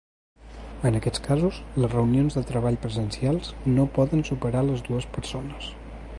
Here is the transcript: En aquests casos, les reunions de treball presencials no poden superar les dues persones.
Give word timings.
En 0.89 0.95
aquests 0.99 1.21
casos, 1.27 1.59
les 1.83 1.93
reunions 1.97 2.39
de 2.39 2.43
treball 2.53 2.81
presencials 2.87 3.53
no 3.77 3.87
poden 3.99 4.29
superar 4.33 4.69
les 4.71 4.87
dues 4.91 5.11
persones. 5.21 5.71